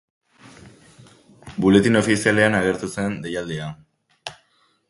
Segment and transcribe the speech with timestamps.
[1.65, 3.73] Buletin ofizialean agertu zen deialdia.